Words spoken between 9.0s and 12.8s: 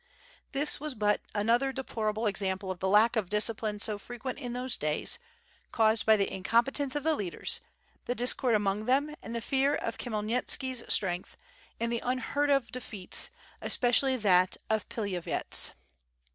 and the fear of Khmyelnitski's strength, and the unheard of